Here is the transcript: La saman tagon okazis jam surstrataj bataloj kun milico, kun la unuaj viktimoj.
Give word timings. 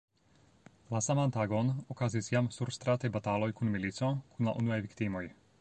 La 0.95 1.01
saman 1.07 1.33
tagon 1.35 1.69
okazis 1.95 2.31
jam 2.35 2.49
surstrataj 2.57 3.13
bataloj 3.19 3.53
kun 3.61 3.73
milico, 3.77 4.13
kun 4.35 4.51
la 4.51 4.59
unuaj 4.65 4.85
viktimoj. 4.89 5.25